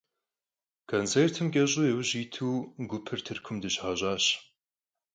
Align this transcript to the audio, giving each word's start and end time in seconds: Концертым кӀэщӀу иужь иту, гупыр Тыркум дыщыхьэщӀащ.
Концертым 0.91 1.47
кӀэщӀу 1.53 1.83
иужь 1.91 2.13
иту, 2.21 2.49
гупыр 2.89 3.19
Тыркум 3.25 3.57
дыщыхьэщӀащ. 3.61 4.25